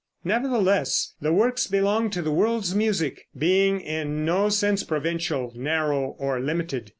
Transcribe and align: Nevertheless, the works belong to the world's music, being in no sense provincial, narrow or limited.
Nevertheless, 0.23 1.13
the 1.21 1.31
works 1.31 1.67
belong 1.67 2.09
to 2.09 2.23
the 2.23 2.31
world's 2.31 2.73
music, 2.73 3.27
being 3.37 3.79
in 3.81 4.25
no 4.25 4.49
sense 4.49 4.81
provincial, 4.83 5.53
narrow 5.55 6.15
or 6.17 6.39
limited. 6.39 6.89